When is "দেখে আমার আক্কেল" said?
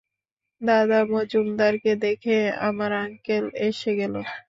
2.05-3.45